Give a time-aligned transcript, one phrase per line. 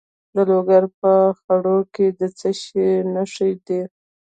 [0.35, 3.81] د لوګر په خروار کې د څه شي نښې دي؟